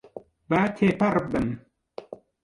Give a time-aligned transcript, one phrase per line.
[0.49, 1.47] با تێپەڕبم.